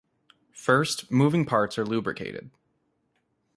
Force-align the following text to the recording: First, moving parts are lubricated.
First, 0.55 1.11
moving 1.11 1.45
parts 1.45 1.77
are 1.77 1.85
lubricated. 1.85 2.49